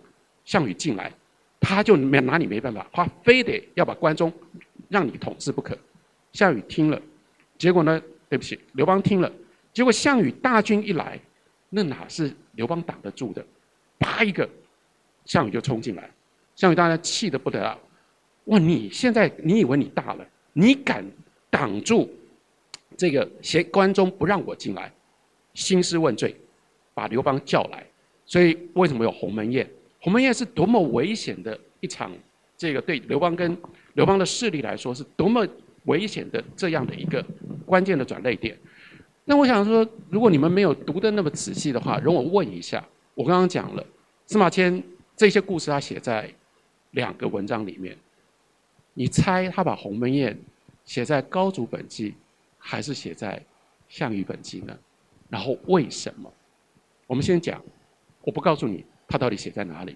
[0.47, 1.13] 项羽进来。”
[1.61, 4.33] 他就没拿你没办法，他非得要把关中
[4.89, 5.77] 让你统治不可。
[6.33, 6.99] 项羽听了，
[7.59, 8.01] 结果呢？
[8.31, 9.33] 对不起，刘邦听了，
[9.79, 11.17] 结果项羽大军一来，
[11.71, 13.47] 那哪是刘邦挡得住的？
[14.01, 14.51] 啪一个，
[15.25, 16.11] 项羽就冲进来，
[16.57, 17.79] 项羽当然气得不得了。
[18.47, 18.59] 哇！
[18.59, 20.27] 你现在你以为你大了？
[20.53, 21.05] 你敢
[21.49, 22.11] 挡住
[22.97, 24.93] 这个咸关中不让我进来？
[25.55, 26.35] 兴师问罪，
[26.93, 27.87] 把刘邦叫来。
[28.27, 29.65] 所以为什么有鸿门宴？
[30.01, 32.11] 鸿门宴是多么危险的一场，
[32.57, 33.57] 这个对刘邦跟
[33.93, 35.47] 刘邦的势力来说是多么
[35.85, 37.25] 危险的这样的一个
[37.65, 38.59] 关键的转捩点。
[39.29, 42.83] 那我想说，如果你们没有读的那么仔细的话，容我问一下，
[43.15, 43.87] 我刚刚讲了
[44.27, 44.83] 司马迁
[45.15, 46.33] 这些故事，他写在
[46.93, 47.95] 两个文章里面，
[48.95, 50.35] 你猜他把鸿门宴
[50.87, 52.15] 写在高祖本纪，
[52.57, 53.45] 还是写在
[53.87, 54.75] 项羽本纪呢？
[55.29, 56.33] 然后为什么？
[57.07, 57.63] 我们先讲，
[58.23, 58.83] 我不告诉你。
[59.11, 59.95] 他到底写在哪里？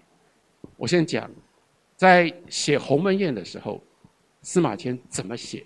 [0.77, 1.31] 我先讲，
[1.97, 3.83] 在写鸿门宴的时候，
[4.43, 5.65] 司马迁怎么写？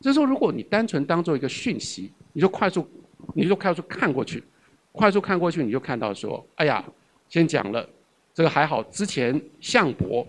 [0.00, 2.86] 就是说，如果你单纯当做一个讯息，你就快速，
[3.34, 4.42] 你就快速看过去，
[4.92, 6.84] 快速看过去，你就看到说，哎呀，
[7.28, 7.88] 先讲了，
[8.34, 8.82] 这个还好。
[8.84, 10.26] 之前项伯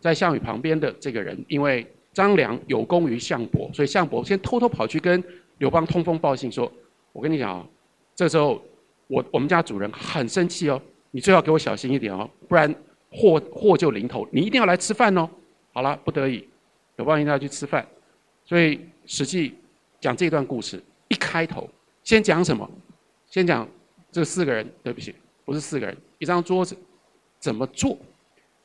[0.00, 5.22] 在项羽旁边的这个人，因为张良有功于项伯，所以项伯先偷偷跑去跟
[5.58, 6.70] 刘邦通风报信，说
[7.12, 7.66] ：“我跟你讲啊，
[8.14, 8.62] 这时候
[9.06, 12.74] 我我们家主人很生气哦。”你最好给我小心一点哦，不然
[13.08, 14.26] 祸祸就临头。
[14.32, 15.30] 你一定要来吃饭哦。
[15.72, 16.44] 好了，不得已，
[16.96, 17.86] 刘邦一定要去吃饭。
[18.44, 19.50] 所以《史记》
[20.00, 21.68] 讲这段故事，一开头
[22.02, 22.68] 先讲什么？
[23.28, 23.68] 先讲
[24.12, 24.68] 这四个人。
[24.82, 25.14] 对不起，
[25.44, 26.76] 不是四个人，一张桌子
[27.38, 27.98] 怎么坐？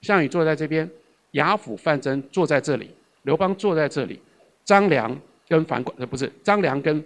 [0.02, 0.90] 项羽坐在这边，
[1.32, 2.90] 亚父、范增坐在这里，
[3.24, 4.22] 刘邦坐在这里，
[4.64, 7.04] 张良跟樊呃不是张良跟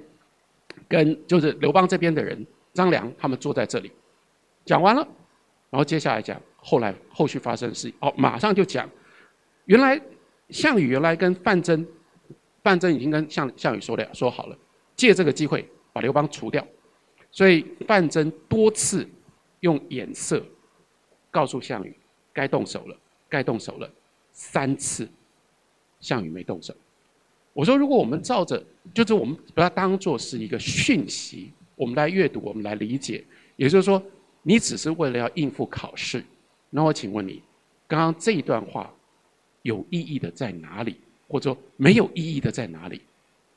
[0.88, 3.92] 跟就是刘邦这边的人，张良他们坐在这里。
[4.66, 5.08] 讲完了。
[5.70, 8.88] 然后接下来讲后来后续发生的事，哦，马上就讲，
[9.66, 10.00] 原来
[10.50, 11.84] 项羽原来跟范增，
[12.64, 14.58] 范增已经跟项项羽说了说好了，
[14.96, 16.66] 借这个机会把刘邦除掉，
[17.32, 19.08] 所以范增多次
[19.60, 20.44] 用眼色
[21.32, 21.96] 告诉项羽
[22.32, 22.98] 该动手了，
[23.30, 23.90] 该动手了，
[24.32, 25.08] 三次
[26.00, 26.74] 项羽没动手。
[27.54, 33.24] 我说如果我们照着，就是我们把它当做是一个讯息，我们来阅读，我们来理解，
[33.56, 34.02] 也就是说。
[34.46, 36.22] 你只是为了要应付考试，
[36.70, 37.42] 那我请问你，
[37.88, 38.94] 刚刚这一段话
[39.62, 40.98] 有意义的在哪里，
[41.30, 43.02] 或者说没有意义的在哪里？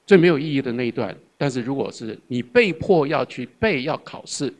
[0.07, 4.53] 最没有意义的那一段，但是如果是你被迫要去背要考试，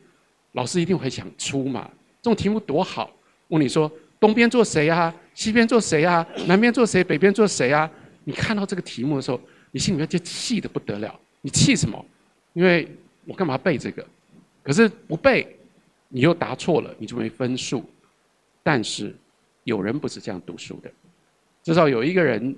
[0.53, 1.89] 老师一定会想出嘛？
[2.21, 3.11] 这种题目多好！
[3.49, 5.13] 问你说东边坐谁啊？
[5.33, 6.27] 西边坐谁啊？
[6.47, 7.03] 南边坐谁？
[7.03, 7.89] 北边坐谁啊？
[8.23, 9.39] 你看到这个题目的时候，
[9.71, 11.19] 你心里面就气得不得了。
[11.41, 12.03] 你气什么？
[12.53, 12.87] 因为
[13.25, 14.05] 我干嘛背这个？
[14.63, 15.53] 可是不背。
[16.09, 17.83] 你又答错了，你就没分数。
[18.63, 19.13] 但是
[19.65, 20.89] 有人不是这样读书的，
[21.61, 22.55] 至少有一个人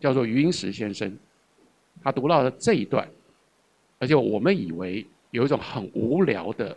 [0.00, 1.16] 叫做余英时先生，
[2.02, 3.08] 他读到了这一段，
[3.98, 6.76] 而且我们以为有一种很无聊的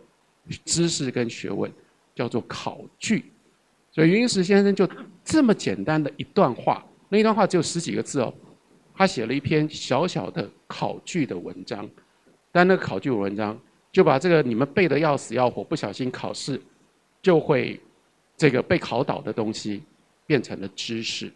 [0.66, 1.72] 知识跟学问，
[2.16, 3.26] 叫做考据。
[3.92, 4.88] 所以云石先生就
[5.24, 8.34] 这么简单的一段话，那一段话只有十几个字哦，
[8.94, 11.90] 他写了一篇小小的考据的文章，
[12.52, 13.60] 但那个考据文章。
[13.94, 16.58] 就把这个你们背的要死要活，不小心考试
[17.22, 17.78] 就会
[18.38, 19.84] 这个被考倒的东西
[20.26, 21.30] 变成了知识。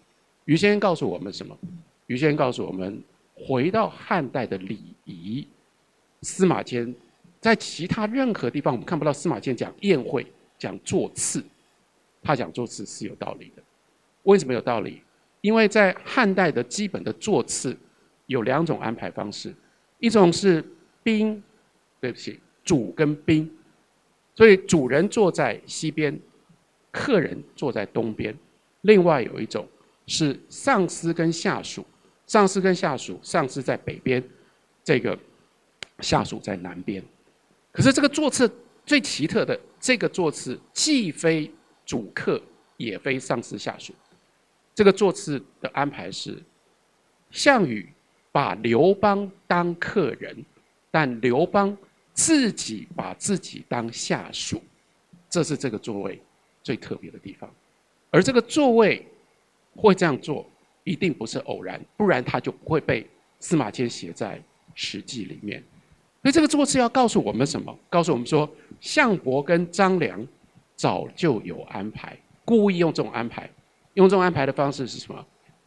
[0.46, 1.54] 于先生告诉我们什么？
[2.08, 5.46] 于先生告诉我们，回到汉代的礼仪，
[6.26, 6.94] 司马迁
[7.40, 10.26] 在其他任何地方我们看不到司马迁讲宴会、
[10.58, 11.44] 讲座次，
[12.24, 13.62] 他讲座次是有道理的。
[14.24, 15.04] 为什么有道理？
[15.42, 17.78] 因为在汉代的基本的座次
[18.26, 19.54] 有两种安排方式，
[20.00, 20.66] 一种是
[21.04, 21.42] 宾，
[22.02, 22.40] 对不起。
[22.64, 23.48] 主跟宾，
[24.34, 26.20] 所以主人坐在西边，
[26.90, 28.36] 客人坐在东边。
[28.82, 29.68] 另外有一种
[30.08, 31.86] 是上司跟下属，
[32.26, 34.24] 上司跟下属，上司在北边，
[34.84, 35.16] 这个
[36.00, 37.04] 下属在南边。
[37.72, 38.50] 可是这个座次
[38.86, 41.52] 最奇特的，这个座次既非
[41.86, 42.41] 主客，
[42.78, 43.93] 也非上司下属。
[44.74, 46.38] 这个座次的安排是，
[47.32, 47.88] 项羽
[48.32, 50.36] 把刘邦当客人，
[50.91, 51.76] 但刘邦
[52.14, 54.62] 自己把自己当下属，
[55.30, 56.22] 这是这个座位
[56.62, 57.50] 最特别的地方。
[58.12, 59.06] 而这个座位
[59.76, 60.50] 会这样做，
[60.84, 63.06] 一定不是偶然，不然他就不会被
[63.39, 64.38] 司马迁写在
[64.74, 65.64] 《史记》里面。
[66.26, 67.78] 所以这个座次要告诉我们什么？
[67.88, 68.50] 告诉我们说，
[68.80, 70.26] 项伯跟张良
[70.76, 73.48] 早就有安排，故意用这种安排。
[73.94, 75.24] 用这种安排的方式是什么？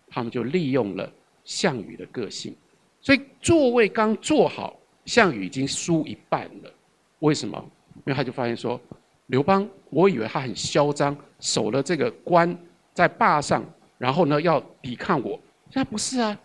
[0.08, 1.08] 他们就利用了
[1.44, 2.52] 项羽的个性，
[3.00, 6.72] 所以座位刚坐好，项羽已经输一半了。
[7.20, 7.64] 为什么？
[7.98, 8.80] 因为他就发现说，
[9.26, 12.52] 刘邦，我以为他很嚣张，守了这个关
[12.92, 13.64] 在坝上，
[13.96, 15.38] 然后呢要抵抗我，
[15.70, 16.36] 现在不是啊，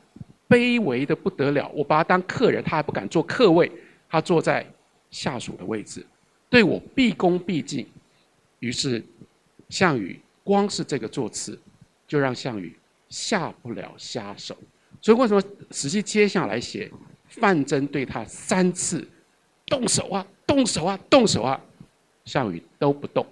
[0.47, 1.67] 卑微的不得了。
[1.73, 3.71] 我把他当客人，他还不敢坐客位，
[4.13, 4.63] 他坐在
[5.09, 6.05] 下属的位置，
[6.47, 7.83] 对我毕恭毕敬。
[8.59, 9.03] 于是
[9.69, 11.59] 项羽光是这个座次。
[12.05, 12.77] 就让项羽
[13.09, 14.55] 下不了下手，
[15.01, 15.41] 所以为什么
[15.71, 16.91] 史记接下来写
[17.25, 19.07] 范增对他三次
[19.65, 21.59] 动手啊，动手啊，动手啊，
[22.25, 23.25] 项羽都不动。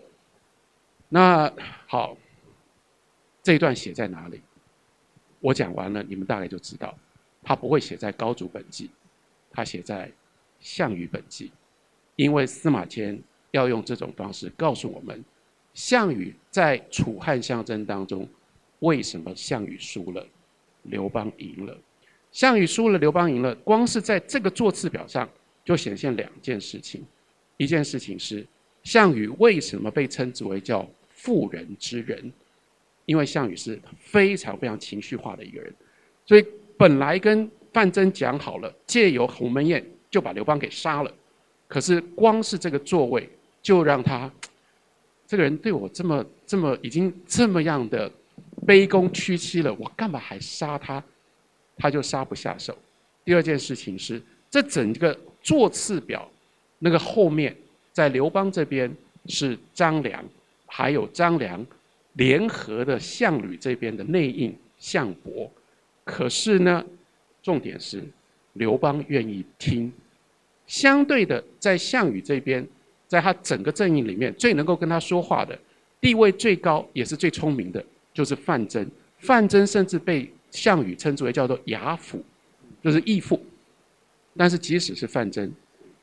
[1.10, 1.52] 那
[1.86, 2.18] 好，
[3.44, 4.42] 这一段写在哪里？
[5.40, 6.98] 我讲完了，你们大概就知道，
[7.44, 8.90] 他不会写在高祖本纪，
[9.52, 10.12] 他写在
[10.62, 11.52] 项羽本纪，
[12.16, 15.22] 因为司马迁要用这种方式告诉我们，
[15.74, 18.26] 项羽在楚汉相争当中。
[18.80, 20.26] 为什么项羽输了，
[20.84, 21.78] 刘邦赢了？
[22.32, 23.54] 项羽输了，刘邦赢了。
[23.58, 25.30] 光是在这个座次表上，
[25.64, 27.06] 就显现两件事情。
[27.58, 28.44] 一件事情是，
[28.82, 32.32] 项羽为什么被称之为叫妇人之仁？
[33.06, 35.72] 因为项羽是非常非常情绪化的一个人，
[36.26, 36.44] 所以
[36.76, 41.12] 本来跟范增讲好了，借由鸿门宴就把刘邦给杀了。
[41.68, 43.28] 可是光是这个座位，
[43.64, 44.32] 就让他
[45.26, 48.12] 这个人对我这么这么已经这么样的。
[48.68, 51.04] 卑躬屈膝了，我干嘛还杀他？
[51.78, 52.78] 他就杀不下手。
[53.26, 56.30] 第二件事情是，这整个座次表，
[56.78, 57.56] 那个后面
[57.92, 58.96] 在刘邦这边
[59.26, 60.24] 是张良，
[60.68, 61.66] 还有张良
[62.14, 65.50] 联合的项羽这边的内应项伯。
[66.04, 66.86] 可是呢，
[67.42, 68.04] 重点是
[68.54, 69.92] 刘邦愿意听。
[70.68, 72.66] 相对的，在项羽这边，
[73.08, 75.58] 在他整个阵营里面，最能够跟他说话的，
[76.00, 77.84] 地位最高，也是最聪明的。
[78.14, 78.86] 就是范增，
[79.20, 82.22] 范增甚至被项羽称之为叫做亚父，
[82.84, 83.42] 就是义父。
[84.36, 85.50] 但是即使是范增，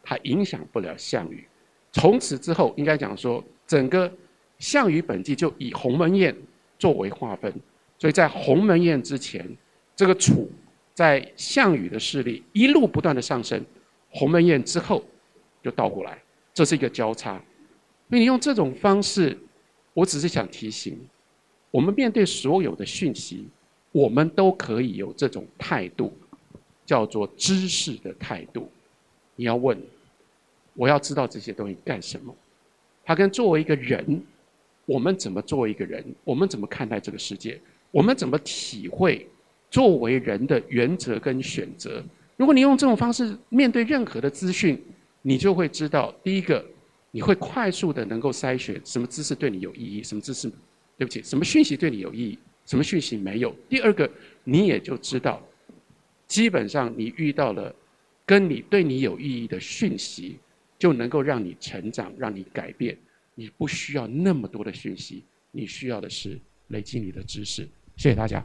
[0.03, 1.47] 他影响不了项羽。
[1.93, 4.11] 从此之后，应该讲说，整个
[4.59, 6.35] 项羽本纪就以鸿门宴
[6.79, 7.53] 作为划分。
[7.99, 9.47] 所以在鸿门宴之前，
[9.95, 10.51] 这个楚
[10.99, 13.65] 在项羽的势力一路不断的上升，
[14.11, 15.01] 鸿门宴之后
[15.63, 16.21] 就倒过来，
[16.53, 17.41] 这是一个交叉。
[18.09, 19.39] 所以你用这种方式，
[19.95, 20.99] 我只是想提醒。
[21.71, 23.47] 我们面对所有的讯息，
[23.93, 26.13] 我们都可以有这种态度，
[26.85, 28.69] 叫做知识的态度。
[29.37, 29.81] 你要问，
[30.75, 32.35] 我要知道这些东西干什么？
[33.05, 34.21] 他跟作为一个人，
[34.85, 36.05] 我们怎么作为一个人？
[36.25, 37.61] 我们怎么看待这个世界？
[37.93, 39.29] 我们怎么体会
[39.71, 42.03] 作为人的原则跟选择？
[42.37, 44.81] 如果你用这种方式面对任何的资讯，
[45.23, 46.65] 你就会知道，第一个，
[47.11, 50.51] 你会快速的能够筛选什么知识对你有意义，什么知识。
[50.97, 53.55] 对不起，什么讯息对你有意义，什么讯息没有？
[53.69, 54.11] 第二个，
[54.43, 55.41] 你也就知道，
[56.27, 57.73] 基本上你遇到了
[58.27, 60.39] 跟你对你有意义的讯息，
[60.77, 62.99] 就能够让你成长，让你改变。
[63.37, 66.37] 你不需要那么多的讯息，你需要的是
[66.69, 67.63] 累积你的知识。
[67.97, 68.45] 谢谢大家。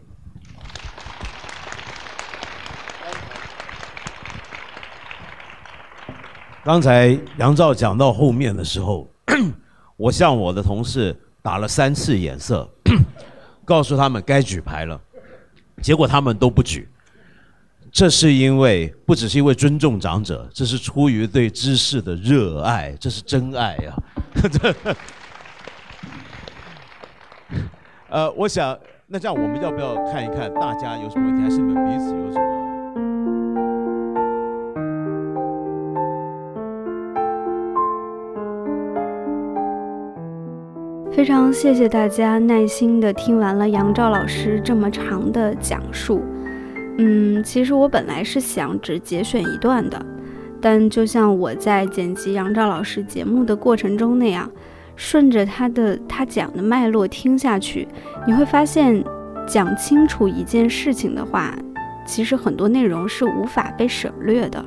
[6.64, 9.08] 刚才杨照讲到后面的时候，
[9.98, 11.16] 我向我的同事。
[11.44, 12.66] 打了三次眼色，
[13.66, 14.98] 告诉他们该举牌了，
[15.82, 16.88] 结果他们都不举。
[17.92, 23.94] 这是因为不只是因为尊重长者，这是出于对知识的热爱，这是真爱呀。
[28.08, 32.63] 呃，我想，那这样我们要不要看一看大家有什么问题，还是你们彼此有什么？
[41.16, 46.24] 非常谢谢大家耐心的听完了杨照老师这么长的讲述。
[46.98, 50.06] 嗯，其实我本来是想只节选一段的，
[50.60, 54.50] 但就像我在剪辑杨照老师节目的过程中那样，
[54.96, 57.88] 顺着他的他讲的脉络听下去，
[58.26, 59.04] 你会发现，
[59.48, 61.56] 讲清楚一件事情的话，
[62.08, 64.66] 其实很多内容是无法被省略的。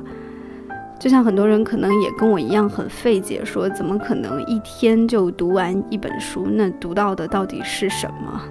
[0.99, 6.47] 就像很多人可能也跟我一样很费解，说怎么可能一天就读完一本书？
[6.47, 8.41] 那读到的到底是什么？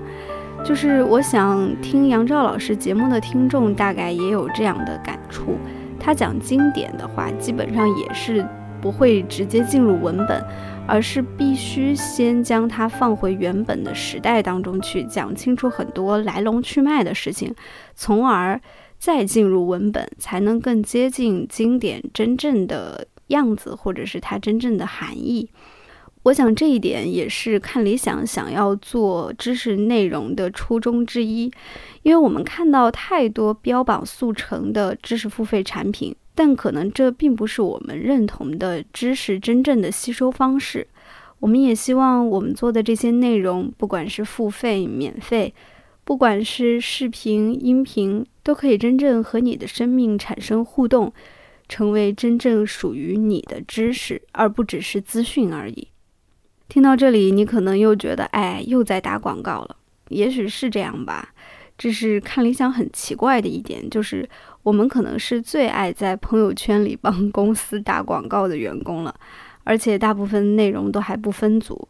[0.64, 5.59] 就是我想听杨照老师节目的听众大概也有这样的感触。
[5.99, 8.47] 他讲经典的话，基本上也是
[8.80, 10.42] 不会直接进入文本，
[10.86, 17.55] 而是必须先将它放回原本的时代当中去，讲清楚很多来龙去脉的事情，
[17.97, 18.61] 从而。
[18.99, 25.49] 再进入文本，才能更接近经典真正的样子，或者是它真正的含义。
[26.24, 31.44] 我想这一点也是看理想想要做知识内容的初衷之一。
[32.03, 40.88] 因为我们看到太多标榜速成的知识付费产品，但可能这并不是我们认同的知识真正的吸收方式。
[41.38, 45.55] 我们也希望我们做的这些内容，不管是付费、免费。
[46.07, 51.12] 不管是视频、音频，都可以真正和你的生命产生互动，
[51.68, 55.88] 成为真正属于你的知识，而不只是资讯而已。
[56.68, 59.76] 听到这里，你可能又觉得，哎，又在打广告了。
[60.11, 61.34] 也许是这样吧。
[61.76, 64.28] 这是看理想很奇怪的一点，就是
[64.62, 69.12] 我们可能是最爱在朋友圈里帮公司打广告的员工了，
[69.64, 71.88] 而且大部分内容都还不分组。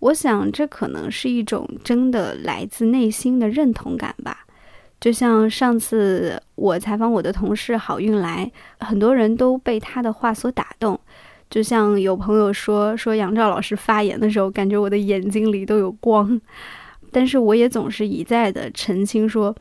[0.00, 4.44] 我想，这可能是一种真的来自内心的认同感吧。
[5.00, 10.98] 就像上次我采访我的同事好运来，很多人都被他的话所打动。
[11.50, 16.40] 就像有朋友说，说杨照老师发言的时候，感觉我的眼睛里都有光。
[17.10, 19.54] 但是我也总是一再的澄清，说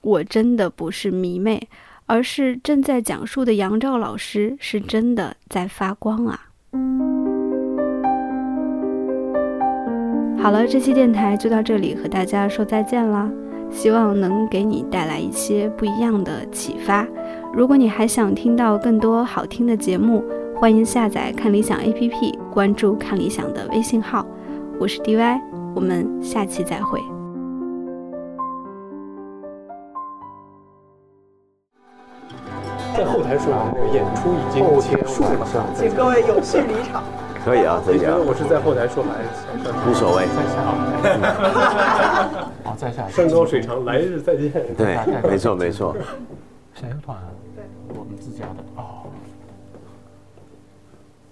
[0.00, 1.68] 我真的不是迷妹，
[2.06, 6.48] 而是正在讲述的杨照老师是真的在发光啊。
[10.40, 13.28] 好了，这期电台就到这里，和大家说再见啦！
[13.70, 17.06] 希望能给你带来一些不一样的启发。
[17.52, 20.24] 如果你还想听到更多好听的节目，
[20.54, 24.24] 欢迎下载看理想 APP，关注看理想的微信号。
[24.78, 25.40] 我是 DY，
[25.74, 27.00] 我们下期再会。
[32.96, 37.02] 在后台说，我们的演出已经结束了，请各位有序离场。
[37.44, 38.16] 可以啊，可以啊。
[38.16, 39.28] 我是在后台说还是
[39.88, 40.26] 无所谓。
[40.26, 40.56] 在下。
[42.64, 43.08] 好，在下。
[43.10, 44.50] 山高水长，来日再见。
[44.76, 45.96] 对，没错没错。
[46.74, 47.30] 谁团啊？
[47.56, 47.64] 对，
[47.98, 48.64] 我们自家的。
[48.76, 49.06] 哦。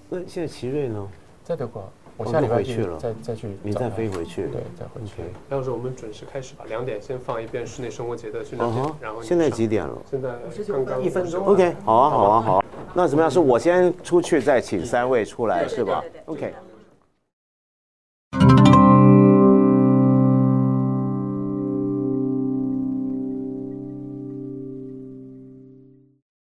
[0.08, 1.06] 那现在奇瑞呢？
[1.44, 1.88] 在德国。
[2.16, 2.98] 我下礼回去了。
[2.98, 5.22] 再再去你再飞回去对再回去。
[5.50, 10.30] 廖老师我们准时开始吧两点先放一遍室内生活节的训练然后现在几点了现在
[10.66, 12.64] 刚刚一分钟 ok 好啊好啊好啊。
[12.94, 13.30] 那怎么样？
[13.30, 16.54] 是我先出去再请三位出来是吧 ok